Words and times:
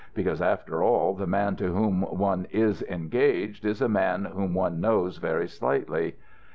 Because, 0.15 0.41
after 0.41 0.81
all, 0.81 1.13
the 1.13 1.27
man 1.27 1.55
to 1.57 1.67
whom 1.73 2.01
one 2.01 2.47
is 2.49 2.81
engaged 2.81 3.63
is 3.65 3.83
a 3.83 3.87
man 3.87 4.25
whom 4.25 4.55
one 4.55 4.81
knows 4.81 5.17
very 5.19 5.47
slightly." 5.47 6.15